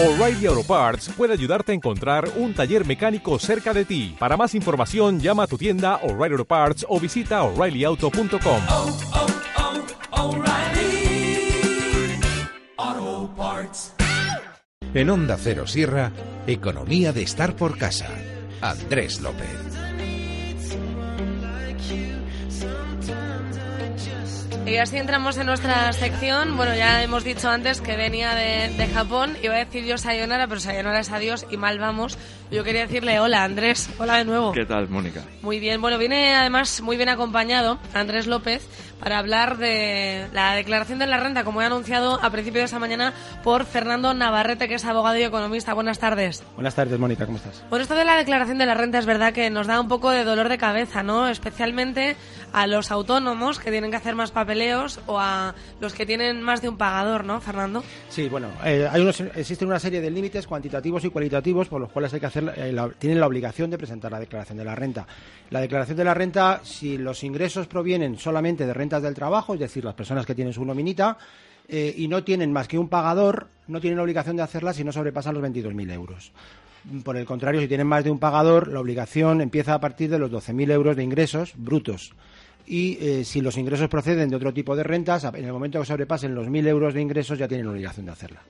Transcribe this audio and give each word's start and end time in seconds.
O'Reilly 0.00 0.46
Auto 0.46 0.62
Parts 0.62 1.08
puede 1.16 1.32
ayudarte 1.32 1.72
a 1.72 1.74
encontrar 1.74 2.30
un 2.36 2.54
taller 2.54 2.86
mecánico 2.86 3.36
cerca 3.40 3.74
de 3.74 3.84
ti. 3.84 4.14
Para 4.16 4.36
más 4.36 4.54
información, 4.54 5.18
llama 5.18 5.42
a 5.42 5.46
tu 5.48 5.58
tienda 5.58 5.96
O'Reilly 6.04 6.34
Auto 6.34 6.44
Parts 6.44 6.86
o 6.88 7.00
visita 7.00 7.42
oreillyauto.com. 7.42 8.62
oh, 8.68 8.98
oh, 10.12 10.36
O'Reilly 10.36 11.50
Auto 12.76 13.34
Parts. 13.36 13.92
En 14.94 15.10
Onda 15.10 15.36
Cero 15.36 15.66
Sierra, 15.66 16.12
Economía 16.46 17.12
de 17.12 17.22
estar 17.22 17.56
por 17.56 17.76
casa. 17.76 18.06
Andrés 18.60 19.20
López. 19.20 19.48
Y 24.68 24.76
así 24.76 24.98
entramos 24.98 25.38
en 25.38 25.46
nuestra 25.46 25.90
sección. 25.94 26.56
Bueno, 26.58 26.74
ya 26.74 27.02
hemos 27.02 27.24
dicho 27.24 27.48
antes 27.48 27.80
que 27.80 27.96
venía 27.96 28.34
de, 28.34 28.68
de 28.76 28.86
Japón. 28.88 29.34
Iba 29.42 29.54
a 29.54 29.58
decir 29.58 29.84
yo 29.86 29.96
Sayonara, 29.96 30.46
pero 30.46 30.60
Sayonara 30.60 31.00
es 31.00 31.10
adiós 31.10 31.46
y 31.50 31.56
mal 31.56 31.78
vamos. 31.78 32.18
Yo 32.50 32.64
quería 32.64 32.82
decirle 32.82 33.18
hola, 33.18 33.44
Andrés. 33.44 33.88
Hola 33.98 34.18
de 34.18 34.26
nuevo. 34.26 34.52
¿Qué 34.52 34.66
tal, 34.66 34.88
Mónica? 34.88 35.22
Muy 35.40 35.58
bien. 35.58 35.80
Bueno, 35.80 35.96
viene 35.96 36.34
además 36.34 36.82
muy 36.82 36.96
bien 36.96 37.08
acompañado 37.08 37.78
Andrés 37.94 38.26
López 38.26 38.66
para 38.98 39.18
hablar 39.18 39.58
de 39.58 40.26
la 40.32 40.54
declaración 40.54 40.98
de 40.98 41.06
la 41.06 41.18
renta, 41.18 41.44
como 41.44 41.62
he 41.62 41.64
anunciado 41.64 42.18
a 42.22 42.30
principio 42.30 42.60
de 42.60 42.64
esta 42.64 42.78
mañana 42.78 43.12
por 43.44 43.64
Fernando 43.64 44.12
Navarrete, 44.12 44.68
que 44.68 44.74
es 44.74 44.84
abogado 44.84 45.16
y 45.18 45.22
economista. 45.22 45.72
Buenas 45.72 45.98
tardes. 45.98 46.42
Buenas 46.54 46.74
tardes, 46.74 46.98
Mónica, 46.98 47.24
¿cómo 47.26 47.38
estás? 47.38 47.62
Bueno, 47.70 47.84
esto 47.84 47.94
de 47.94 48.04
la 48.04 48.16
declaración 48.16 48.58
de 48.58 48.66
la 48.66 48.74
renta 48.74 48.98
es 48.98 49.06
verdad 49.06 49.32
que 49.32 49.50
nos 49.50 49.66
da 49.66 49.80
un 49.80 49.88
poco 49.88 50.10
de 50.10 50.24
dolor 50.24 50.48
de 50.48 50.58
cabeza, 50.58 51.02
¿no? 51.02 51.28
Especialmente 51.28 52.16
a 52.52 52.66
los 52.66 52.90
autónomos 52.90 53.60
que 53.60 53.70
tienen 53.70 53.90
que 53.90 53.96
hacer 53.98 54.14
más 54.14 54.30
papeleos 54.58 55.00
o 55.06 55.18
a 55.18 55.54
los 55.80 55.92
que 55.94 56.04
tienen 56.04 56.42
más 56.42 56.60
de 56.60 56.68
un 56.68 56.76
pagador, 56.76 57.24
¿no, 57.24 57.40
Fernando? 57.40 57.82
Sí, 58.08 58.28
bueno, 58.28 58.48
eh, 58.64 58.88
hay 58.90 59.00
unos, 59.00 59.20
existen 59.20 59.68
una 59.68 59.78
serie 59.78 60.00
de 60.00 60.10
límites 60.10 60.46
cuantitativos 60.46 61.04
y 61.04 61.10
cualitativos 61.10 61.68
por 61.68 61.80
los 61.80 61.90
cuales 61.92 62.12
hay 62.12 62.20
que 62.20 62.26
hacer, 62.26 62.52
eh, 62.56 62.72
la- 62.72 62.88
tienen 62.90 63.20
la 63.20 63.26
obligación 63.26 63.70
de 63.70 63.78
presentar 63.78 64.10
la 64.10 64.18
declaración 64.20 64.58
de 64.58 64.64
la 64.64 64.74
renta. 64.74 65.06
La 65.50 65.60
declaración 65.60 65.96
de 65.96 66.04
la 66.04 66.14
renta, 66.14 66.60
si 66.64 66.98
los 66.98 67.22
ingresos 67.22 67.66
provienen 67.68 68.18
solamente 68.18 68.66
de 68.66 68.74
rentas 68.74 69.02
del 69.02 69.14
trabajo, 69.14 69.54
es 69.54 69.60
decir, 69.60 69.84
las 69.84 69.94
personas 69.94 70.26
que 70.26 70.34
tienen 70.34 70.52
su 70.52 70.64
nominita, 70.64 71.16
eh, 71.68 71.94
y 71.96 72.08
no 72.08 72.24
tienen 72.24 72.52
más 72.52 72.66
que 72.66 72.78
un 72.78 72.88
pagador, 72.88 73.48
no 73.68 73.80
tienen 73.80 73.98
obligación 74.00 74.36
de 74.36 74.42
hacerla 74.42 74.72
si 74.72 74.82
no 74.84 74.90
sobrepasan 74.92 75.34
los 75.34 75.42
22.000 75.42 75.90
euros. 75.90 76.32
Por 77.04 77.16
el 77.16 77.26
contrario, 77.26 77.60
si 77.60 77.68
tienen 77.68 77.86
más 77.86 78.02
de 78.04 78.10
un 78.10 78.18
pagador, 78.18 78.68
la 78.68 78.80
obligación 78.80 79.40
empieza 79.42 79.74
a 79.74 79.80
partir 79.80 80.08
de 80.08 80.18
los 80.18 80.30
12.000 80.30 80.70
euros 80.70 80.96
de 80.96 81.02
ingresos 81.04 81.52
brutos. 81.56 82.12
Y 82.70 82.98
eh, 83.00 83.24
si 83.24 83.40
los 83.40 83.56
ingresos 83.56 83.88
proceden 83.88 84.28
de 84.28 84.36
otro 84.36 84.52
tipo 84.52 84.76
de 84.76 84.82
rentas, 84.82 85.24
en 85.24 85.44
el 85.44 85.52
momento 85.52 85.80
que 85.80 85.86
sobrepasen 85.86 86.34
los 86.34 86.48
1.000 86.48 86.66
euros 86.68 86.92
de 86.92 87.00
ingresos 87.00 87.38
ya 87.38 87.48
tienen 87.48 87.66
obligación 87.66 88.04
de 88.06 88.12
hacerla. 88.12 88.42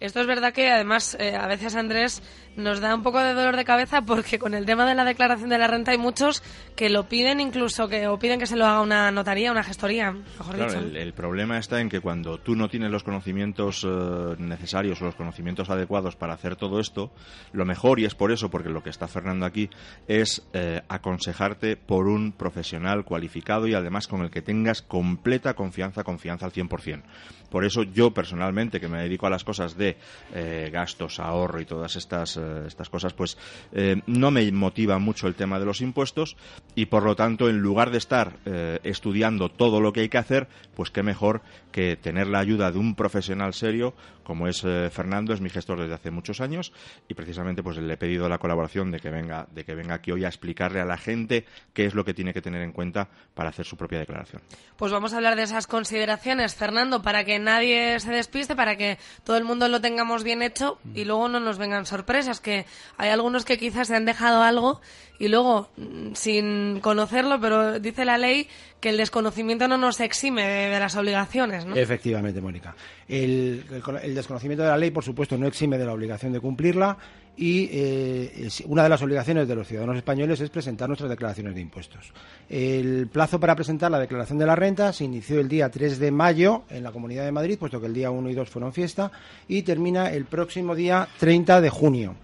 Esto 0.00 0.20
es 0.20 0.26
verdad 0.26 0.52
que 0.52 0.70
además 0.70 1.16
eh, 1.18 1.34
a 1.34 1.46
veces 1.48 1.74
Andrés 1.74 2.22
nos 2.56 2.80
da 2.80 2.94
un 2.94 3.02
poco 3.02 3.18
de 3.20 3.34
dolor 3.34 3.56
de 3.56 3.64
cabeza 3.64 4.02
porque 4.02 4.38
con 4.38 4.54
el 4.54 4.64
tema 4.66 4.84
de 4.86 4.94
la 4.94 5.04
declaración 5.04 5.48
de 5.48 5.58
la 5.58 5.66
renta 5.66 5.92
hay 5.92 5.98
muchos 5.98 6.42
que 6.76 6.88
lo 6.88 7.08
piden 7.08 7.40
incluso 7.40 7.88
que 7.88 8.06
o 8.08 8.18
piden 8.18 8.38
que 8.38 8.46
se 8.46 8.56
lo 8.56 8.66
haga 8.66 8.80
una 8.80 9.10
notaría, 9.10 9.50
una 9.52 9.62
gestoría, 9.62 10.12
mejor 10.12 10.54
Claro, 10.54 10.72
dicho. 10.72 10.84
el, 10.84 10.96
el 10.96 11.12
problema 11.12 11.58
está 11.58 11.80
en 11.80 11.88
que 11.88 12.00
cuando 12.00 12.38
tú 12.38 12.54
no 12.56 12.68
tienes 12.68 12.90
los 12.90 13.02
conocimientos 13.04 13.84
eh, 13.84 14.34
necesarios 14.38 15.00
o 15.02 15.04
los 15.04 15.14
conocimientos 15.14 15.70
adecuados 15.70 16.16
para 16.16 16.34
hacer 16.34 16.56
todo 16.56 16.80
esto, 16.80 17.12
lo 17.52 17.64
mejor, 17.64 18.00
y 18.00 18.04
es 18.04 18.14
por 18.14 18.32
eso, 18.32 18.50
porque 18.50 18.68
lo 18.70 18.82
que 18.82 18.90
está 18.90 19.08
Fernando 19.08 19.46
aquí, 19.46 19.68
es 20.06 20.42
eh, 20.52 20.82
aconsejarte 20.88 21.76
por 21.76 22.06
un 22.08 22.32
profesional 22.32 23.04
cualificado 23.04 23.66
y 23.66 23.74
además 23.74 24.06
con 24.08 24.22
el 24.22 24.30
que 24.30 24.42
tengas 24.42 24.82
completa 24.82 25.54
confianza, 25.54 26.04
confianza 26.04 26.46
al 26.46 26.52
100%. 26.52 27.02
Por 27.50 27.64
eso 27.64 27.82
yo 27.82 28.12
personalmente, 28.12 28.78
que 28.78 28.88
me 28.88 29.00
dedico 29.00 29.26
a 29.26 29.30
las 29.30 29.42
cosas 29.42 29.76
de 29.76 29.87
eh, 30.34 30.70
gastos, 30.72 31.20
ahorro 31.20 31.60
y 31.60 31.64
todas 31.64 31.96
estas, 31.96 32.36
eh, 32.36 32.64
estas 32.66 32.88
cosas, 32.88 33.12
pues 33.14 33.38
eh, 33.72 34.02
no 34.06 34.30
me 34.30 34.50
motiva 34.52 34.98
mucho 34.98 35.26
el 35.26 35.34
tema 35.34 35.58
de 35.58 35.66
los 35.66 35.80
impuestos 35.80 36.36
y 36.74 36.86
por 36.86 37.04
lo 37.04 37.16
tanto, 37.16 37.48
en 37.48 37.58
lugar 37.58 37.90
de 37.90 37.98
estar 37.98 38.38
estudiando 38.82 39.50
todo 39.50 39.80
lo 39.80 39.92
que 39.92 40.00
hay 40.00 40.08
que 40.08 40.18
hacer, 40.18 40.48
pues 40.74 40.90
qué 40.90 41.02
mejor 41.02 41.42
que 41.72 41.96
tener 41.96 42.26
la 42.26 42.38
ayuda 42.38 42.70
de 42.70 42.78
un 42.78 42.94
profesional 42.94 43.54
serio 43.54 43.94
como 44.22 44.46
es 44.46 44.60
Fernando, 44.60 45.32
es 45.32 45.40
mi 45.40 45.48
gestor 45.48 45.80
desde 45.80 45.94
hace 45.94 46.10
muchos 46.10 46.42
años 46.42 46.72
y 47.08 47.14
precisamente 47.14 47.62
pues 47.62 47.78
le 47.78 47.94
he 47.94 47.96
pedido 47.96 48.28
la 48.28 48.36
colaboración 48.36 48.90
de 48.90 49.00
que 49.00 49.08
venga 49.08 49.46
de 49.52 49.64
que 49.64 49.74
venga 49.74 49.94
aquí 49.94 50.12
hoy 50.12 50.24
a 50.24 50.28
explicarle 50.28 50.80
a 50.80 50.84
la 50.84 50.98
gente 50.98 51.46
qué 51.72 51.86
es 51.86 51.94
lo 51.94 52.04
que 52.04 52.14
tiene 52.14 52.34
que 52.34 52.42
tener 52.42 52.62
en 52.62 52.72
cuenta 52.72 53.08
para 53.34 53.50
hacer 53.50 53.64
su 53.64 53.76
propia 53.76 53.98
declaración. 53.98 54.42
Pues 54.76 54.92
vamos 54.92 55.12
a 55.12 55.16
hablar 55.16 55.36
de 55.36 55.42
esas 55.42 55.66
consideraciones, 55.66 56.54
Fernando, 56.54 57.02
para 57.02 57.24
que 57.24 57.38
nadie 57.38 57.98
se 58.00 58.12
despiste, 58.12 58.54
para 58.54 58.76
que 58.76 58.98
todo 59.24 59.36
el 59.36 59.44
mundo 59.44 59.68
lo 59.68 59.77
tengamos 59.80 60.24
bien 60.24 60.42
hecho 60.42 60.78
y 60.94 61.04
luego 61.04 61.28
no 61.28 61.40
nos 61.40 61.58
vengan 61.58 61.86
sorpresas, 61.86 62.40
que 62.40 62.66
hay 62.96 63.10
algunos 63.10 63.44
que 63.44 63.58
quizás 63.58 63.88
se 63.88 63.96
han 63.96 64.04
dejado 64.04 64.42
algo 64.42 64.80
y 65.18 65.28
luego, 65.28 65.68
mm, 65.76 66.14
sin 66.14 66.80
conocerlo, 66.80 67.40
pero 67.40 67.80
dice 67.80 68.04
la 68.04 68.18
ley 68.18 68.48
que 68.80 68.90
el 68.90 68.96
desconocimiento 68.96 69.66
no 69.68 69.76
nos 69.78 69.98
exime 70.00 70.46
de, 70.46 70.68
de 70.70 70.78
las 70.80 70.94
obligaciones, 70.96 71.64
¿no? 71.66 71.74
Efectivamente, 71.76 72.40
Mónica. 72.40 72.74
El, 73.08 73.64
el- 73.70 73.96
el 74.02 74.14
desconocimiento 74.14 74.62
de 74.62 74.68
la 74.68 74.76
ley, 74.76 74.90
por 74.90 75.02
supuesto, 75.04 75.36
no 75.36 75.46
exime 75.46 75.78
de 75.78 75.86
la 75.86 75.92
obligación 75.92 76.32
de 76.32 76.40
cumplirla 76.40 76.96
y 77.38 77.68
eh, 77.70 78.48
una 78.66 78.82
de 78.82 78.88
las 78.88 79.00
obligaciones 79.00 79.46
de 79.46 79.54
los 79.54 79.68
ciudadanos 79.68 79.96
españoles 79.96 80.40
es 80.40 80.50
presentar 80.50 80.88
nuestras 80.88 81.08
declaraciones 81.08 81.54
de 81.54 81.60
impuestos. 81.60 82.12
El 82.50 83.06
plazo 83.06 83.38
para 83.38 83.54
presentar 83.54 83.92
la 83.92 84.00
declaración 84.00 84.38
de 84.38 84.46
la 84.46 84.56
renta 84.56 84.92
se 84.92 85.04
inició 85.04 85.38
el 85.38 85.48
día 85.48 85.70
3 85.70 86.00
de 86.00 86.10
mayo 86.10 86.64
en 86.68 86.82
la 86.82 86.90
Comunidad 86.90 87.24
de 87.24 87.30
Madrid, 87.30 87.56
puesto 87.56 87.80
que 87.80 87.86
el 87.86 87.94
día 87.94 88.10
1 88.10 88.28
y 88.28 88.34
2 88.34 88.50
fueron 88.50 88.72
fiesta, 88.72 89.12
y 89.46 89.62
termina 89.62 90.10
el 90.10 90.24
próximo 90.24 90.74
día 90.74 91.06
30 91.20 91.60
de 91.60 91.70
junio. 91.70 92.16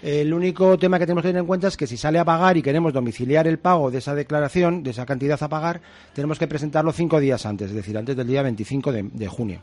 El 0.00 0.32
único 0.32 0.78
tema 0.78 0.98
que 1.00 1.06
tenemos 1.06 1.22
que 1.22 1.30
tener 1.30 1.40
en 1.40 1.46
cuenta 1.46 1.66
es 1.66 1.76
que 1.76 1.88
si 1.88 1.96
sale 1.96 2.20
a 2.20 2.24
pagar 2.24 2.56
y 2.56 2.62
queremos 2.62 2.92
domiciliar 2.92 3.48
el 3.48 3.58
pago 3.58 3.90
de 3.90 3.98
esa 3.98 4.14
declaración, 4.14 4.84
de 4.84 4.90
esa 4.90 5.04
cantidad 5.06 5.42
a 5.42 5.48
pagar, 5.48 5.80
tenemos 6.14 6.38
que 6.38 6.46
presentarlo 6.46 6.92
cinco 6.92 7.18
días 7.18 7.44
antes, 7.46 7.70
es 7.70 7.74
decir, 7.74 7.98
antes 7.98 8.16
del 8.16 8.28
día 8.28 8.42
25 8.42 8.92
de, 8.92 9.02
de 9.12 9.26
junio. 9.26 9.60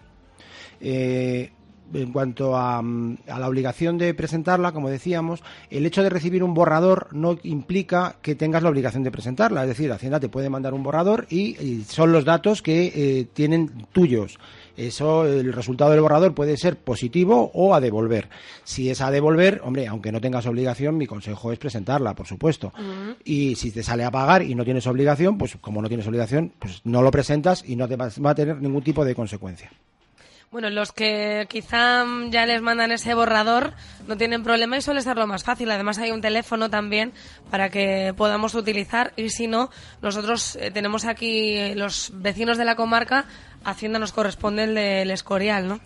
Eh, 0.82 1.52
en 1.94 2.12
cuanto 2.12 2.56
a, 2.56 2.82
mm, 2.82 3.18
a 3.28 3.40
la 3.40 3.48
obligación 3.48 3.98
de 3.98 4.14
presentarla, 4.14 4.72
como 4.72 4.90
decíamos, 4.90 5.44
el 5.70 5.86
hecho 5.86 6.04
de 6.04 6.10
recibir 6.10 6.44
un 6.44 6.54
borrador 6.54 7.08
no 7.12 7.38
implica 7.44 8.16
que 8.22 8.36
tengas 8.36 8.64
la 8.64 8.70
obligación 8.70 9.04
de 9.04 9.12
presentarla. 9.12 9.64
Es 9.64 9.70
decir, 9.70 9.92
Hacienda 9.92 10.20
te 10.20 10.30
puede 10.30 10.50
mandar 10.50 10.74
un 10.74 10.84
borrador 10.84 11.26
y, 11.30 11.62
y 11.64 11.84
son 11.88 12.12
los 12.12 12.26
datos 12.26 12.62
que 12.62 12.92
eh, 12.96 13.28
tienen 13.34 13.88
tuyos. 13.92 14.40
Eso, 14.80 15.26
el 15.26 15.52
resultado 15.52 15.92
del 15.92 16.00
borrador 16.00 16.34
puede 16.34 16.56
ser 16.56 16.78
positivo 16.78 17.52
o 17.54 17.76
a 17.76 17.82
devolver. 17.82 18.30
Si 18.64 18.90
es 18.90 19.02
a 19.02 19.12
devolver, 19.12 19.60
hombre, 19.66 19.88
aunque 19.88 20.12
no 20.12 20.22
tengas 20.22 20.46
obligación, 20.46 20.98
mi 20.98 21.06
consejo 21.06 21.52
es 21.52 21.60
presentarla, 21.60 22.16
por 22.16 22.28
supuesto. 22.28 22.72
Y 23.26 23.56
si 23.56 23.72
te 23.72 23.84
sale 23.84 24.06
a 24.06 24.12
pagar 24.12 24.42
y 24.42 24.56
no 24.56 24.64
tienes 24.64 24.88
obligación, 24.88 25.38
pues 25.38 25.58
como 25.60 25.82
no 25.82 25.90
tienes 25.90 26.08
obligación, 26.08 26.54
pues 26.60 26.80
no 26.86 27.02
lo 27.02 27.12
presentas 27.12 27.62
y 27.68 27.76
no 27.76 27.90
te 27.90 27.98
va 27.98 28.30
a 28.30 28.36
tener 28.36 28.62
ningún 28.62 28.82
tipo 28.82 29.04
de 29.04 29.16
consecuencia. 29.16 29.70
Bueno, 30.52 30.72
los 30.72 30.92
que 30.92 31.46
quizá 31.48 32.04
ya 32.32 32.48
les 32.48 32.60
mandan 32.60 32.92
ese 32.92 33.14
borrador 33.14 33.74
no 34.08 34.18
tienen 34.18 34.44
problema 34.44 34.78
y 34.78 34.82
suele 34.82 35.02
ser 35.02 35.16
lo 35.16 35.28
más 35.28 35.44
fácil. 35.44 35.70
Además 35.70 36.00
hay 36.00 36.10
un 36.10 36.22
teléfono 36.22 36.72
también 36.72 37.14
para 37.52 37.70
que 37.70 38.16
podamos 38.18 38.56
utilizar 38.56 39.14
y 39.16 39.30
si 39.30 39.46
no, 39.46 39.70
nosotros 40.02 40.56
eh, 40.56 40.72
tenemos 40.72 41.06
aquí 41.06 41.76
los 41.76 42.12
vecinos 42.16 42.58
de 42.58 42.66
la 42.66 42.76
comarca, 42.76 43.26
Hacienda 43.64 44.00
nos 44.00 44.12
corresponde 44.12 44.64
el 44.64 44.74
del 44.74 45.12
Escorial, 45.12 45.68
¿no? 45.68 45.80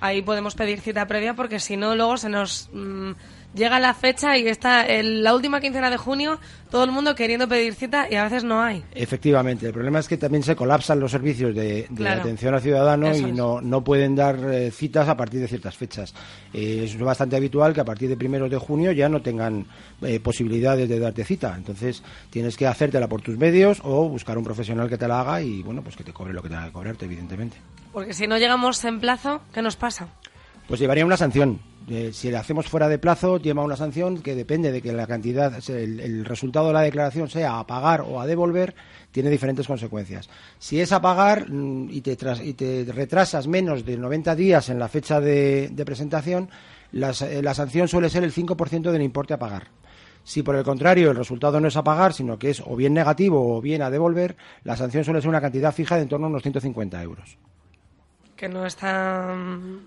Ahí 0.00 0.20
podemos 0.20 0.54
pedir 0.54 0.80
cita 0.80 1.06
previa 1.06 1.32
porque 1.32 1.58
si 1.58 1.78
no 1.78 1.96
luego 1.96 2.18
se 2.18 2.28
nos 2.28 2.68
mm, 2.74 3.12
llega 3.56 3.80
la 3.80 3.94
fecha 3.94 4.36
y 4.38 4.46
está 4.46 4.86
el- 4.86 5.22
la 5.24 5.34
última 5.34 5.60
quincena 5.60 5.90
de 5.90 5.96
junio 5.96 6.38
todo 6.70 6.84
el 6.84 6.90
mundo 6.90 7.14
queriendo 7.14 7.48
pedir 7.48 7.74
cita 7.74 8.06
y 8.10 8.14
a 8.16 8.24
veces 8.24 8.44
no 8.44 8.60
hay. 8.60 8.84
Efectivamente, 8.94 9.66
el 9.66 9.72
problema 9.72 9.98
es 10.00 10.08
que 10.08 10.16
también 10.16 10.42
se 10.42 10.54
colapsan 10.54 11.00
los 11.00 11.10
servicios 11.10 11.54
de, 11.54 11.86
de 11.88 11.94
Claro. 11.94 12.20
atención 12.20 12.54
al 12.54 12.60
ciudadano 12.60 13.08
Eso 13.10 13.28
y 13.28 13.32
no, 13.32 13.60
no 13.60 13.82
pueden 13.82 14.14
dar 14.14 14.36
eh, 14.52 14.70
citas 14.70 15.08
a 15.08 15.16
partir 15.16 15.40
de 15.40 15.48
ciertas 15.48 15.76
fechas. 15.76 16.14
Eh, 16.52 16.82
es 16.84 16.98
bastante 16.98 17.36
habitual 17.36 17.72
que 17.72 17.80
a 17.80 17.84
partir 17.84 18.08
de 18.08 18.16
primeros 18.16 18.50
de 18.50 18.58
junio 18.58 18.92
ya 18.92 19.08
no 19.08 19.22
tengan 19.22 19.64
eh, 20.02 20.20
posibilidades 20.20 20.88
de 20.88 20.98
darte 20.98 21.24
cita. 21.24 21.54
Entonces 21.56 22.02
tienes 22.30 22.56
que 22.56 22.66
hacértela 22.66 23.08
por 23.08 23.22
tus 23.22 23.38
medios 23.38 23.80
o 23.84 24.08
buscar 24.08 24.36
un 24.36 24.44
profesional 24.44 24.88
que 24.88 24.98
te 24.98 25.08
la 25.08 25.20
haga 25.20 25.40
y 25.40 25.62
bueno, 25.62 25.82
pues 25.82 25.96
que 25.96 26.04
te 26.04 26.12
cobre 26.12 26.34
lo 26.34 26.42
que 26.42 26.48
tenga 26.48 26.66
que 26.66 26.72
cobrarte, 26.72 27.04
evidentemente. 27.06 27.56
Porque 27.92 28.12
si 28.12 28.26
no 28.26 28.36
llegamos 28.36 28.84
en 28.84 29.00
plazo, 29.00 29.40
¿qué 29.54 29.62
nos 29.62 29.76
pasa? 29.76 30.08
Pues 30.68 30.80
llevaría 30.80 31.06
una 31.06 31.16
sanción. 31.16 31.60
Eh, 31.88 32.10
si 32.12 32.32
la 32.32 32.40
hacemos 32.40 32.66
fuera 32.66 32.88
de 32.88 32.98
plazo, 32.98 33.38
lleva 33.38 33.62
una 33.62 33.76
sanción 33.76 34.20
que 34.20 34.34
depende 34.34 34.72
de 34.72 34.82
que 34.82 34.92
la 34.92 35.06
cantidad, 35.06 35.52
el, 35.70 36.00
el 36.00 36.24
resultado 36.24 36.66
de 36.68 36.72
la 36.72 36.80
declaración 36.80 37.28
sea 37.28 37.60
a 37.60 37.66
pagar 37.68 38.00
o 38.00 38.20
a 38.20 38.26
devolver, 38.26 38.74
tiene 39.12 39.30
diferentes 39.30 39.68
consecuencias. 39.68 40.28
Si 40.58 40.80
es 40.80 40.90
a 40.90 41.00
pagar 41.00 41.48
mm, 41.48 41.88
y 41.90 42.00
te, 42.00 42.84
retrasas 42.92 43.46
menos 43.46 43.84
de 43.86 43.96
90 43.96 44.34
días 44.34 44.68
en 44.68 44.80
la 44.80 44.88
fecha 44.88 45.20
de, 45.20 45.70
presentación, 45.86 46.50
las- 46.90 47.22
eh, 47.22 47.40
la 47.40 47.54
sanción 47.54 47.86
suele 47.86 48.10
ser 48.10 48.24
el 48.24 48.32
5% 48.32 48.90
del 48.90 49.02
importe 49.02 49.34
a 49.34 49.38
pagar. 49.38 49.68
Si 50.24 50.42
por 50.42 50.56
el 50.56 50.64
contrario 50.64 51.12
el 51.12 51.16
resultado 51.16 51.60
no 51.60 51.68
es 51.68 51.76
a 51.76 51.84
pagar, 51.84 52.12
sino 52.12 52.36
que 52.36 52.50
es 52.50 52.60
o 52.66 52.74
bien 52.74 52.92
negativo 52.94 53.56
o 53.56 53.60
bien 53.60 53.82
a 53.82 53.90
devolver, 53.90 54.36
la 54.64 54.76
sanción 54.76 55.04
suele 55.04 55.20
ser 55.20 55.28
una 55.28 55.40
cantidad 55.40 55.72
fija 55.72 55.94
de 55.94 56.02
en 56.02 56.08
torno 56.08 56.26
a 56.26 56.30
unos 56.30 56.42
150 56.42 57.00
euros. 57.00 57.38
Que 58.36 58.48
no 58.48 58.66
está... 58.66 59.34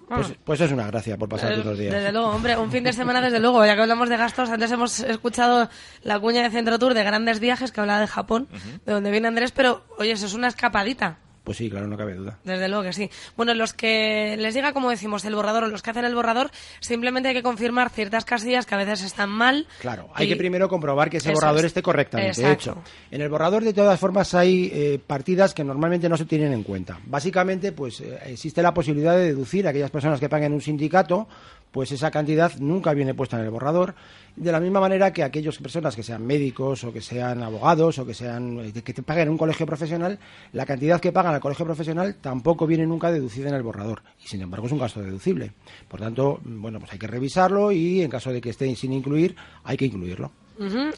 Pues, 0.07 0.33
pues 0.43 0.61
es 0.61 0.71
una 0.71 0.87
gracia 0.87 1.17
por 1.17 1.29
pasar 1.29 1.53
Eh, 1.53 1.61
unos 1.61 1.77
días. 1.77 1.93
Desde 1.93 2.11
luego, 2.11 2.29
hombre, 2.29 2.57
un 2.57 2.71
fin 2.71 2.83
de 2.83 2.93
semana 2.93 3.21
desde 3.21 3.39
luego, 3.39 3.65
ya 3.65 3.75
que 3.75 3.81
hablamos 3.81 4.09
de 4.09 4.17
gastos, 4.17 4.49
antes 4.49 4.71
hemos 4.71 4.99
escuchado 5.01 5.69
la 6.03 6.19
cuña 6.19 6.41
de 6.43 6.49
Centro 6.49 6.79
Tour 6.79 6.93
de 6.93 7.03
grandes 7.03 7.39
viajes 7.39 7.71
que 7.71 7.79
hablaba 7.79 7.99
de 8.01 8.07
Japón, 8.07 8.47
de 8.85 8.91
donde 8.93 9.11
viene 9.11 9.27
Andrés, 9.27 9.51
pero 9.51 9.85
oye, 9.99 10.11
eso 10.11 10.25
es 10.25 10.33
una 10.33 10.47
escapadita. 10.47 11.19
Pues 11.49 11.57
sí, 11.57 11.67
claro, 11.67 11.87
no 11.87 11.97
cabe 11.97 12.13
duda. 12.13 12.37
Desde 12.43 12.67
luego 12.67 12.83
que 12.83 12.93
sí. 12.93 13.09
Bueno, 13.35 13.55
los 13.55 13.73
que 13.73 14.35
les 14.37 14.53
diga, 14.53 14.71
como 14.71 14.91
decimos, 14.91 15.25
el 15.25 15.33
borrador 15.33 15.63
o 15.63 15.67
los 15.67 15.81
que 15.81 15.89
hacen 15.89 16.05
el 16.05 16.13
borrador, 16.13 16.51
simplemente 16.79 17.29
hay 17.29 17.33
que 17.33 17.41
confirmar 17.41 17.89
ciertas 17.89 18.23
casillas 18.23 18.67
que 18.67 18.75
a 18.75 18.77
veces 18.77 19.01
están 19.01 19.31
mal. 19.31 19.65
Claro, 19.79 20.09
hay 20.13 20.27
y- 20.27 20.29
que 20.29 20.35
primero 20.35 20.69
comprobar 20.69 21.09
que 21.09 21.17
ese 21.17 21.31
Eso 21.31 21.39
borrador 21.41 21.61
es. 21.61 21.65
esté 21.65 21.81
correctamente 21.81 22.39
Exacto. 22.39 22.53
hecho. 22.53 22.83
En 23.09 23.21
el 23.21 23.29
borrador, 23.29 23.63
de 23.63 23.73
todas 23.73 23.99
formas, 23.99 24.35
hay 24.35 24.69
eh, 24.71 24.99
partidas 25.07 25.55
que 25.55 25.63
normalmente 25.63 26.07
no 26.07 26.17
se 26.17 26.25
tienen 26.25 26.53
en 26.53 26.61
cuenta. 26.61 26.99
Básicamente, 27.07 27.71
pues 27.71 27.99
eh, 28.01 28.19
existe 28.27 28.61
la 28.61 28.71
posibilidad 28.71 29.15
de 29.17 29.25
deducir 29.25 29.65
a 29.65 29.71
aquellas 29.71 29.89
personas 29.89 30.19
que 30.19 30.29
paguen 30.29 30.53
un 30.53 30.61
sindicato, 30.61 31.27
pues 31.71 31.91
esa 31.91 32.11
cantidad 32.11 32.51
nunca 32.59 32.93
viene 32.93 33.13
puesta 33.13 33.37
en 33.37 33.45
el 33.45 33.51
borrador. 33.51 33.95
De 34.35 34.51
la 34.51 34.59
misma 34.59 34.79
manera 34.79 35.11
que 35.11 35.23
aquellas 35.23 35.57
personas 35.57 35.95
que 35.95 36.03
sean 36.03 36.25
médicos 36.25 36.83
o 36.83 36.93
que 36.93 37.01
sean 37.01 37.43
abogados 37.43 37.99
o 37.99 38.05
que 38.05 38.13
sean 38.13 38.59
eh, 38.59 38.71
que 38.81 38.93
te 38.93 39.03
paguen 39.03 39.23
en 39.23 39.29
un 39.31 39.37
colegio 39.37 39.65
profesional, 39.65 40.17
la 40.53 40.65
cantidad 40.65 41.01
que 41.01 41.11
pagan 41.11 41.33
al 41.33 41.41
colegio 41.41 41.65
profesional 41.65 42.15
tampoco 42.21 42.65
viene 42.65 42.85
nunca 42.87 43.11
deducida 43.11 43.49
en 43.49 43.55
el 43.55 43.63
borrador 43.63 44.01
y 44.23 44.27
sin 44.27 44.41
embargo 44.41 44.67
es 44.67 44.71
un 44.71 44.79
gasto 44.79 45.01
deducible. 45.01 45.51
Por 45.87 45.99
tanto, 45.99 46.39
bueno, 46.43 46.79
pues 46.79 46.93
hay 46.93 46.99
que 46.99 47.07
revisarlo 47.07 47.71
y 47.71 48.01
en 48.01 48.09
caso 48.09 48.31
de 48.31 48.39
que 48.39 48.51
esté 48.51 48.73
sin 48.75 48.93
incluir, 48.93 49.35
hay 49.63 49.75
que 49.77 49.85
incluirlo. 49.85 50.31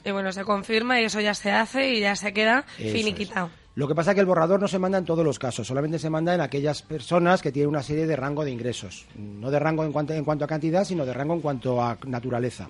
Y 0.04 0.12
bueno, 0.12 0.32
se 0.32 0.44
confirma 0.44 1.00
y 1.00 1.06
eso 1.06 1.20
ya 1.22 1.36
se 1.36 1.52
hace 1.52 1.94
y 1.94 2.00
ya 2.00 2.16
se 2.16 2.34
queda 2.34 2.66
Eso 2.80 2.96
finiquitado. 2.98 3.48
es. 3.48 3.61
Lo 3.74 3.88
que 3.88 3.96
pasa 3.96 4.12
es 4.12 4.16
que 4.16 4.20
el 4.22 4.26
borrador 4.28 4.60
no 4.60 4.68
se 4.68 4.80
manda 4.80 4.98
en 4.98 5.06
todos 5.06 5.24
los 5.24 5.40
casos, 5.40 5.66
solamente 5.66 5.98
se 5.98 6.10
manda 6.10 6.36
en 6.36 6.42
aquellas 6.42 6.82
personas 6.82 7.42
que 7.42 7.54
tienen 7.54 7.70
una 7.70 7.82
serie 7.82 8.06
de 8.06 8.18
rango 8.18 8.44
de 8.44 8.52
ingresos. 8.52 9.06
No 9.18 9.50
de 9.50 9.60
rango 9.60 9.86
en 9.86 9.94
cuanto, 9.94 10.14
en 10.14 10.26
cuanto 10.26 10.44
a 10.44 10.48
cantidad, 10.48 10.84
sino 10.84 11.06
de 11.06 11.14
rango 11.14 11.34
en 11.36 11.40
cuanto 11.42 11.82
a 11.82 11.98
naturaleza. 12.06 12.70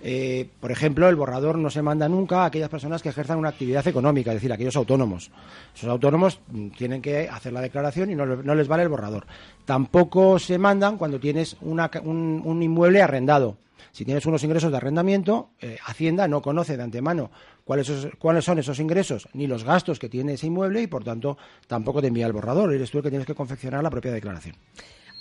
Eh, 0.00 0.48
por 0.58 0.70
ejemplo, 0.72 1.08
el 1.10 1.16
borrador 1.16 1.58
no 1.58 1.68
se 1.68 1.82
manda 1.82 2.08
nunca 2.08 2.42
a 2.42 2.46
aquellas 2.46 2.70
personas 2.70 3.02
que 3.02 3.10
ejerzan 3.10 3.38
una 3.38 3.50
actividad 3.50 3.86
económica, 3.86 4.30
es 4.30 4.36
decir, 4.36 4.50
aquellos 4.52 4.76
autónomos. 4.76 5.30
Esos 5.74 5.90
autónomos 5.90 6.40
mm, 6.48 6.68
tienen 6.70 7.02
que 7.02 7.28
hacer 7.28 7.52
la 7.52 7.60
declaración 7.60 8.10
y 8.10 8.14
no, 8.14 8.24
le- 8.24 8.42
no 8.42 8.54
les 8.54 8.66
vale 8.66 8.82
el 8.84 8.88
borrador. 8.88 9.26
Tampoco 9.66 10.38
se 10.38 10.56
mandan 10.56 10.96
cuando 10.96 11.20
tienes 11.20 11.56
una 11.60 11.90
un 12.02 12.62
inmueble 12.62 13.02
arrendado. 13.02 13.56
Si 13.92 14.04
tienes 14.04 14.26
unos 14.26 14.42
ingresos 14.44 14.70
de 14.70 14.76
arrendamiento, 14.76 15.50
eh, 15.60 15.78
Hacienda 15.84 16.28
no 16.28 16.42
conoce 16.42 16.76
de 16.76 16.82
antemano 16.82 17.30
cuáles, 17.64 17.88
esos- 17.88 18.12
cuáles 18.18 18.44
son 18.44 18.58
esos 18.58 18.78
ingresos 18.80 19.28
ni 19.32 19.46
los 19.46 19.64
gastos 19.64 19.98
que 19.98 20.08
tiene 20.08 20.34
ese 20.34 20.46
inmueble 20.46 20.82
y, 20.82 20.86
por 20.86 21.04
tanto, 21.04 21.38
tampoco 21.66 22.00
te 22.00 22.08
envía 22.08 22.26
el 22.26 22.32
borrador. 22.32 22.72
Eres 22.72 22.90
tú 22.90 22.98
el 22.98 23.04
que 23.04 23.10
tienes 23.10 23.26
que 23.26 23.34
confeccionar 23.34 23.82
la 23.82 23.90
propia 23.90 24.12
declaración. 24.12 24.56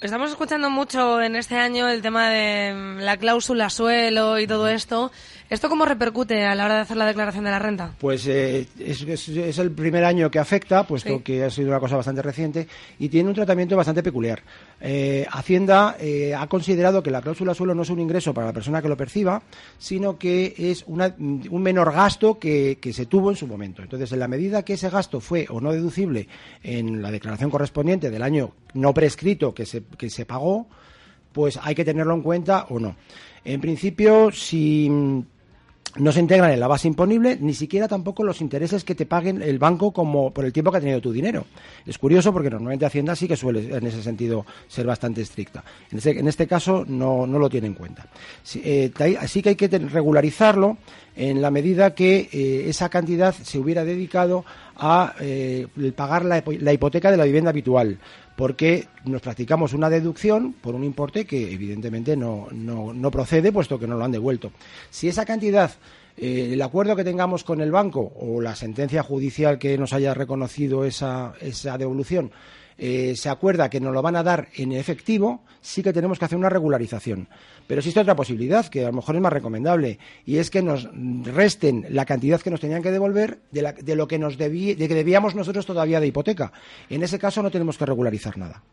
Estamos 0.01 0.29
escuchando 0.29 0.69
mucho 0.69 1.21
en 1.21 1.35
este 1.35 1.55
año 1.55 1.89
el 1.89 2.01
tema 2.01 2.29
de 2.29 2.73
mm, 2.73 2.97
la 2.99 3.17
cláusula 3.17 3.69
suelo 3.69 4.39
y 4.39 4.47
todo 4.47 4.69
esto. 4.69 5.11
¿Esto 5.49 5.67
cómo 5.67 5.83
repercute 5.83 6.45
a 6.45 6.55
la 6.55 6.63
hora 6.65 6.75
de 6.75 6.81
hacer 6.81 6.95
la 6.95 7.05
declaración 7.07 7.43
de 7.43 7.49
la 7.51 7.59
renta? 7.59 7.91
Pues 7.99 8.25
eh, 8.27 8.65
es, 8.79 9.01
es- 9.01 9.27
es 9.27 9.57
el 9.57 9.71
primer 9.71 10.05
año 10.05 10.31
que 10.31 10.39
afecta, 10.39 10.83
puesto 10.87 11.17
Sí. 11.17 11.23
que 11.23 11.43
ha 11.43 11.49
sido 11.49 11.67
una 11.69 11.81
cosa 11.81 11.97
bastante 11.97 12.21
reciente 12.21 12.67
y 12.97 13.09
tiene 13.09 13.27
un 13.27 13.35
tratamiento 13.35 13.75
bastante 13.75 14.01
peculiar. 14.01 14.41
Eh, 14.79 15.25
Hacienda 15.29 15.97
eh, 15.99 16.33
ha 16.33 16.47
considerado 16.47 17.03
que 17.03 17.11
la 17.11 17.21
cláusula 17.21 17.53
suelo 17.53 17.75
no 17.75 17.81
es 17.81 17.89
un 17.89 17.99
ingreso 17.99 18.33
para 18.33 18.47
la 18.47 18.53
persona 18.53 18.81
que 18.81 18.87
lo 18.87 18.95
perciba, 18.95 19.41
sino 19.79 20.17
que 20.17 20.53
es 20.57 20.85
una- 20.87 21.13
un 21.17 21.61
menor 21.61 21.91
gasto 21.91 22.39
que, 22.39 22.77
que 22.79 22.93
se 22.93 23.05
tuvo 23.05 23.31
en 23.31 23.35
su 23.35 23.47
momento. 23.47 23.81
Entonces, 23.81 24.13
en 24.13 24.19
la 24.19 24.29
medida 24.29 24.63
que 24.63 24.73
ese 24.73 24.89
gasto 24.89 25.19
fue 25.19 25.45
o 25.49 25.59
no 25.59 25.73
deducible 25.73 26.29
en 26.63 27.01
la 27.01 27.11
declaración 27.11 27.49
correspondiente 27.49 28.09
del 28.11 28.21
año 28.23 28.51
no 28.73 28.93
prescrito 28.93 29.53
que 29.53 29.65
se, 29.65 29.83
que 29.97 30.09
se 30.09 30.25
pagó, 30.25 30.67
pues 31.31 31.59
hay 31.61 31.75
que 31.75 31.85
tenerlo 31.85 32.13
en 32.13 32.21
cuenta 32.21 32.65
o 32.69 32.79
no. 32.79 32.95
En 33.43 33.61
principio, 33.61 34.31
si 34.31 34.89
no 35.95 36.11
se 36.11 36.19
integran 36.19 36.51
en 36.51 36.59
la 36.59 36.67
base 36.67 36.87
imponible, 36.87 37.37
ni 37.39 37.53
siquiera 37.53 37.87
tampoco 37.87 38.23
los 38.23 38.41
intereses 38.41 38.83
que 38.83 38.93
te 38.93 39.05
paguen 39.05 39.41
el 39.41 39.57
banco 39.57 39.91
como 39.91 40.31
por 40.31 40.45
el 40.45 40.53
tiempo 40.53 40.71
que 40.71 40.77
ha 40.77 40.81
tenido 40.81 41.01
tu 41.01 41.11
dinero. 41.11 41.45
Es 41.85 41.97
curioso 41.97 42.31
porque 42.31 42.49
normalmente 42.49 42.85
Hacienda 42.85 43.15
sí 43.15 43.27
que 43.27 43.35
suele 43.35 43.75
en 43.75 43.87
ese 43.87 44.03
sentido 44.03 44.45
ser 44.67 44.85
bastante 44.85 45.21
estricta. 45.21 45.63
En 45.91 46.27
este, 46.27 46.47
caso 46.47 46.85
no, 46.87 47.25
no 47.25 47.39
lo 47.39 47.49
tiene 47.49 47.67
en 47.67 47.73
cuenta. 47.73 48.07
Eh, 48.55 48.91
Así 49.19 49.41
que 49.41 49.49
hay 49.49 49.55
que 49.55 49.67
regularizarlo 49.67 50.77
en 51.15 51.41
la 51.41 51.49
medida 51.51 51.95
que 51.95 52.29
eh, 52.31 52.69
esa 52.69 52.89
cantidad 52.89 53.33
se 53.33 53.57
hubiera 53.57 53.83
dedicado 53.83 54.45
a 54.75 55.15
eh, 55.19 55.67
pagar 55.95 56.23
la, 56.23 56.43
la 56.45 56.73
hipoteca 56.73 57.11
de 57.11 57.17
la 57.17 57.25
vivienda 57.25 57.49
habitual 57.49 57.99
porque 58.39 58.87
nos 59.03 59.21
practicamos 59.21 59.73
una 59.73 59.89
deducción 59.89 60.53
por 60.53 60.73
un 60.73 60.85
importe 60.85 61.25
que 61.25 61.51
evidentemente 61.51 62.15
no, 62.15 62.47
no, 62.53 62.93
no 62.93 63.11
procede, 63.11 63.51
puesto 63.51 63.77
que 63.77 63.85
no 63.85 63.97
lo 63.97 64.05
han 64.05 64.13
devuelto. 64.13 64.53
Si 64.89 65.09
esa 65.09 65.25
cantidad, 65.25 65.71
eh, 66.15 66.51
el 66.53 66.61
acuerdo 66.61 66.95
que 66.95 67.03
tengamos 67.03 67.43
con 67.43 67.59
el 67.59 67.69
banco 67.69 68.13
o 68.15 68.39
la 68.39 68.55
sentencia 68.55 69.03
judicial 69.03 69.59
que 69.59 69.77
nos 69.77 69.91
haya 69.91 70.13
reconocido 70.13 70.85
esa, 70.85 71.33
esa 71.41 71.77
devolución, 71.77 72.31
eh, 72.79 73.13
se 73.15 73.29
acuerda 73.29 73.69
que 73.69 73.79
nos 73.79 73.93
lo 73.93 74.01
van 74.01 74.15
a 74.15 74.23
dar 74.23 74.47
en 74.55 74.71
efectivo, 74.71 75.41
sí 75.61 75.83
que 75.83 75.93
tenemos 75.93 76.17
que 76.17 76.25
hacer 76.25 76.37
una 76.37 76.49
regularización. 76.49 77.27
Pero 77.67 77.79
existe 77.79 77.99
otra 77.99 78.15
posibilidad, 78.15 78.65
que 78.67 78.83
a 78.85 78.87
lo 78.87 78.93
mejor 78.93 79.15
es 79.15 79.21
más 79.21 79.33
recomendable, 79.33 79.99
y 80.25 80.37
es 80.37 80.49
que 80.49 80.61
nos 80.63 80.89
resten 81.23 81.85
la 81.89 82.05
cantidad 82.05 82.41
que 82.41 82.49
nos 82.49 82.59
tenían 82.61 82.81
que 82.81 82.91
devolver 82.91 83.39
de, 83.51 83.61
la- 83.61 83.73
de 83.73 83.95
lo 83.95 84.07
que 84.07 84.17
nos 84.17 84.37
debí- 84.39 84.75
de 84.75 84.87
que 84.87 84.95
debíamos 84.95 85.35
nosotros 85.35 85.65
todavía 85.65 85.99
de 85.99 86.07
hipoteca. 86.07 86.51
En 86.89 87.03
ese 87.03 87.19
caso 87.19 87.43
no 87.43 87.51
tenemos 87.51 87.77
que 87.77 87.85
regularizar 87.85 88.37
nada. 88.37 88.63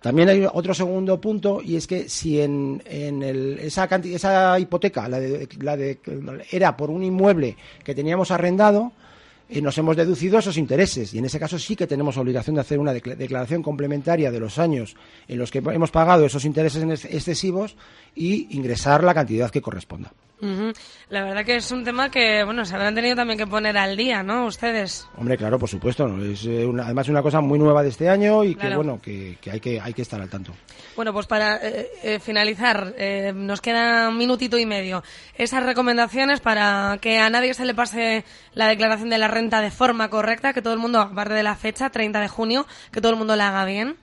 También 0.00 0.28
hay 0.28 0.46
otro 0.52 0.72
segundo 0.74 1.20
punto 1.20 1.60
y 1.64 1.74
es 1.76 1.86
que 1.86 2.08
si 2.08 2.40
en, 2.40 2.82
en 2.86 3.22
el- 3.22 3.58
esa, 3.60 3.88
canti- 3.88 4.14
esa 4.14 4.58
hipoteca 4.58 5.08
la 5.08 5.18
de- 5.18 5.48
la 5.60 5.76
de- 5.76 5.98
era 6.50 6.76
por 6.76 6.90
un 6.90 7.02
inmueble 7.02 7.56
que 7.82 7.94
teníamos 7.94 8.30
arrendado, 8.30 8.92
eh, 9.48 9.60
nos 9.62 9.76
hemos 9.78 9.96
deducido 9.96 10.38
esos 10.38 10.56
intereses 10.56 11.14
y 11.14 11.18
en 11.18 11.24
ese 11.24 11.38
caso 11.38 11.58
sí 11.58 11.76
que 11.76 11.86
tenemos 11.86 12.16
obligación 12.16 12.54
de 12.56 12.60
hacer 12.62 12.78
una 12.78 12.92
decla- 12.92 13.16
declaración 13.16 13.62
complementaria 13.62 14.30
de 14.30 14.40
los 14.40 14.58
años 14.58 14.96
en 15.28 15.38
los 15.38 15.50
que 15.50 15.58
hemos 15.58 15.90
pagado 15.90 16.26
esos 16.26 16.44
intereses 16.44 17.04
excesivos 17.04 17.76
y 18.14 18.48
ingresar 18.56 19.04
la 19.04 19.14
cantidad 19.14 19.50
que 19.50 19.60
corresponda. 19.62 20.12
La 21.08 21.24
verdad 21.24 21.44
que 21.44 21.56
es 21.56 21.70
un 21.70 21.82
tema 21.84 22.10
que, 22.10 22.44
bueno, 22.44 22.64
se 22.64 22.74
habrán 22.74 22.94
tenido 22.94 23.16
también 23.16 23.38
que 23.38 23.46
poner 23.46 23.76
al 23.78 23.96
día, 23.96 24.22
¿no? 24.22 24.46
Ustedes. 24.46 25.06
Hombre, 25.16 25.36
claro, 25.36 25.58
por 25.58 25.68
supuesto. 25.68 26.06
¿no? 26.06 26.22
Es 26.24 26.44
eh, 26.44 26.64
una- 26.66 26.84
además 26.84 27.08
una 27.08 27.22
cosa 27.22 27.40
muy 27.40 27.58
nueva 27.58 27.82
de 27.82 27.88
este 27.88 28.08
año 28.08 28.44
y 28.44 28.54
que 28.54 28.74
bueno 28.76 29.00
que, 29.00 29.38
que 29.40 29.50
hay 29.50 29.60
que 29.60 29.80
hay 29.80 29.94
que 29.94 30.02
estar 30.02 30.20
al 30.20 30.28
tanto. 30.28 30.52
Bueno, 30.94 31.12
pues 31.12 31.26
para 31.26 31.56
eh, 31.62 31.88
eh, 32.02 32.18
finalizar, 32.20 32.94
eh, 32.98 33.32
nos 33.34 33.60
queda 33.60 34.08
un 34.08 34.18
minutito 34.18 34.58
y 34.58 34.66
medio. 34.66 35.02
Esas 35.36 35.62
recomendaciones 35.64 36.40
para 36.40 36.98
que 37.00 37.18
a 37.18 37.30
nadie 37.30 37.54
se 37.54 37.64
le 37.64 37.74
pase 37.74 38.24
la 38.54 38.68
declaración 38.68 39.10
de 39.10 39.18
la 39.18 39.28
renta 39.28 39.60
de 39.60 39.70
forma 39.70 40.08
correcta, 40.10 40.52
que 40.52 40.62
todo 40.62 40.72
el 40.74 40.78
mundo, 40.80 41.00
aparte 41.00 41.34
de 41.34 41.42
la 41.42 41.54
fecha, 41.56 41.90
30 41.90 42.20
de 42.20 42.28
junio, 42.28 42.66
que 42.92 43.00
todo 43.00 43.12
el 43.12 43.18
mundo 43.18 43.36
la 43.36 43.48
haga 43.48 43.64
bien. 43.64 43.96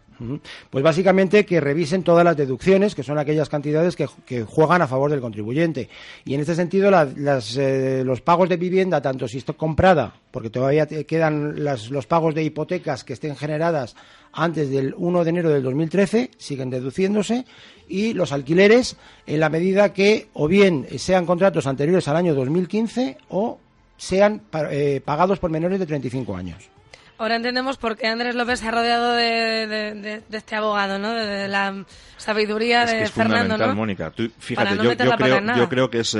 Pues 0.70 0.84
básicamente 0.84 1.46
que 1.46 1.60
revisen 1.60 2.04
todas 2.04 2.24
las 2.26 2.38
deducciones, 2.38 2.96
que 2.96 3.04
son 3.04 3.18
aquellas 3.18 3.50
cantidades 3.50 3.96
que, 3.96 4.44
juegan 4.44 4.82
a 4.82 4.88
favor 4.88 5.10
del 5.12 5.22
contribuyente. 5.22 5.90
Y 6.26 6.34
en 6.34 6.42
este 6.42 6.56
sentido, 6.56 6.90
la- 6.92 7.06
las, 7.16 7.56
eh, 7.58 8.04
los 8.06 8.22
pagos 8.22 8.50
de 8.50 8.58
vivienda, 8.58 9.02
tanto 9.02 9.28
si 9.28 9.38
está 9.38 9.54
comprada, 9.54 10.16
porque 10.32 10.50
todavía 10.50 10.86
quedan 10.88 11.64
los 11.64 12.08
pagos 12.08 12.36
de 12.36 12.44
hipotecas 12.44 13.04
que 13.04 13.14
estén 13.14 13.36
generadas 13.36 13.96
antes 14.32 14.70
del 14.70 14.96
1 14.98 15.24
de 15.24 15.30
enero 15.30 15.50
del 15.50 15.62
2013, 15.64 16.32
siguen 16.38 16.70
deduciéndose, 16.70 17.46
y 17.88 18.14
los 18.14 18.32
alquileres 18.32 18.98
en 19.28 19.40
la 19.40 19.50
medida 19.50 19.94
que 19.94 20.28
o 20.34 20.48
bien 20.48 20.88
sean 20.98 21.26
contratos 21.26 21.68
anteriores 21.68 22.08
al 22.08 22.16
año 22.16 22.34
2015 22.34 23.18
o 23.30 23.60
sean 23.98 24.42
eh, 24.72 25.02
pagados 25.06 25.38
por 25.40 25.52
menores 25.52 25.80
de 25.80 25.86
35 25.86 26.36
años. 26.36 26.70
Ahora 27.24 27.38
entendemos 27.38 27.78
por 27.78 27.98
qué 27.98 28.08
Andrés 28.08 28.36
López 28.36 28.60
se 28.60 28.68
ha 28.68 28.72
rodeado 28.72 29.14
de, 29.14 29.66
de- 29.68 29.94
de- 29.96 30.22
de 30.28 30.38
este 30.38 30.56
abogado, 30.56 31.00
¿no? 31.00 31.14
De, 31.14 31.26
de 31.26 31.48
la 31.48 31.86
sabiduría 32.18 32.84
Es 32.84 32.92
de 32.92 32.98
que 32.98 33.04
es 33.04 33.12
Fernando, 33.12 33.40
fundamental, 33.56 33.70
¿no? 33.70 33.76
Mónica. 33.76 34.12
Tú, 34.12 34.30
fíjate, 34.38 34.76
no 34.76 34.84
yo, 34.84 34.90
creo, 34.98 35.58
yo 35.58 35.90
que 35.90 36.00
es 36.00 36.14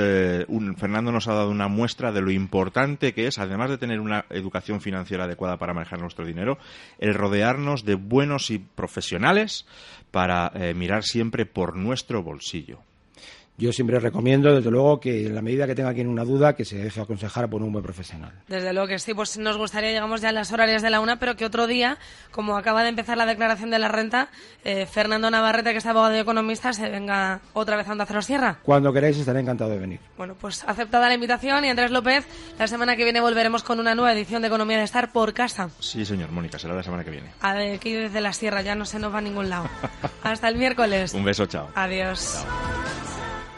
un, 0.48 0.76
Fernando 0.76 1.12
nos 1.12 1.28
ha 1.28 1.34
dado 1.34 1.50
una 1.50 1.68
muestra 1.68 2.10
de 2.12 2.20
lo 2.20 2.30
importante 2.30 3.14
que 3.14 3.26
es, 3.26 3.38
además 3.38 3.70
de 3.70 3.78
tener 3.78 4.00
una 4.00 4.24
educación 4.30 4.80
financiera 4.80 5.24
adecuada 5.24 5.56
para 5.58 5.74
manejar 5.74 6.00
nuestro 6.00 6.24
dinero, 6.26 6.58
el 6.98 7.14
rodearnos 7.14 7.84
de 7.84 7.94
buenos 7.94 8.50
y 8.50 8.58
profesionales 8.58 9.66
para 10.10 10.50
eh, 10.54 10.74
mirar 10.74 11.02
siempre 11.04 11.46
por 11.46 11.76
nuestro 11.76 12.22
bolsillo. 12.22 12.80
Yo 13.56 13.72
siempre 13.72 14.00
recomiendo, 14.00 14.52
desde 14.54 14.70
luego, 14.70 14.98
que 14.98 15.26
en 15.26 15.34
la 15.34 15.42
medida 15.42 15.66
que 15.66 15.74
tenga 15.74 15.94
quien 15.94 16.08
una 16.08 16.24
duda, 16.24 16.54
que 16.54 16.64
se 16.64 16.76
deje 16.76 17.00
aconsejar 17.00 17.48
por 17.48 17.62
un 17.62 17.72
buen 17.72 17.84
profesional. 17.84 18.32
Desde 18.48 18.72
luego 18.72 18.88
que 18.88 18.98
sí, 18.98 19.14
pues 19.14 19.38
nos 19.38 19.56
gustaría, 19.56 19.92
llegamos 19.92 20.20
ya 20.20 20.30
a 20.30 20.32
las 20.32 20.52
horarias 20.52 20.82
de 20.82 20.90
la 20.90 21.00
una, 21.00 21.18
pero 21.20 21.36
que 21.36 21.44
otro 21.44 21.66
día, 21.66 21.98
como 22.32 22.56
acaba 22.56 22.82
de 22.82 22.88
empezar 22.88 23.16
la 23.16 23.26
declaración 23.26 23.70
de 23.70 23.78
la 23.78 23.88
renta, 23.88 24.28
eh, 24.64 24.86
Fernando 24.86 25.30
Navarrete, 25.30 25.70
que 25.70 25.78
es 25.78 25.86
abogado 25.86 26.16
y 26.16 26.18
economista, 26.18 26.72
se 26.72 26.88
venga 26.88 27.40
otra 27.52 27.76
vez 27.76 27.88
a 27.88 27.92
Onda 27.92 28.06
Cero 28.06 28.22
Sierra. 28.22 28.58
Cuando 28.62 28.92
queráis, 28.92 29.18
estaré 29.18 29.40
encantado 29.40 29.70
de 29.70 29.78
venir. 29.78 30.00
Bueno, 30.16 30.34
pues 30.40 30.64
aceptada 30.66 31.08
la 31.08 31.14
invitación 31.14 31.64
y 31.64 31.68
Andrés 31.68 31.92
López, 31.92 32.26
la 32.58 32.66
semana 32.66 32.96
que 32.96 33.04
viene 33.04 33.20
volveremos 33.20 33.62
con 33.62 33.78
una 33.78 33.94
nueva 33.94 34.12
edición 34.12 34.42
de 34.42 34.48
Economía 34.48 34.78
de 34.78 34.84
Estar 34.84 35.12
por 35.12 35.32
casa. 35.32 35.70
Sí, 35.78 36.04
señor, 36.04 36.32
Mónica, 36.32 36.58
será 36.58 36.74
la 36.74 36.82
semana 36.82 37.04
que 37.04 37.10
viene. 37.10 37.30
Aquí 37.40 37.92
desde 37.92 38.20
la 38.20 38.32
sierra, 38.32 38.62
ya 38.62 38.74
no 38.74 38.84
se 38.84 38.98
nos 38.98 39.14
va 39.14 39.18
a 39.18 39.22
ningún 39.22 39.48
lado. 39.48 39.68
Hasta 40.24 40.48
el 40.48 40.56
miércoles. 40.56 41.14
Un 41.14 41.24
beso, 41.24 41.46
chao. 41.46 41.68
Adiós. 41.74 42.34
Chao. 42.34 42.93